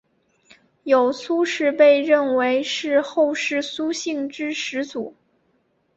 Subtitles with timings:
[0.81, 5.15] 有苏氏被认为是后世苏姓之始祖。